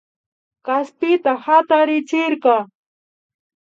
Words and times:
Kaspita 0.65 1.31
hatarichirka 1.43 2.53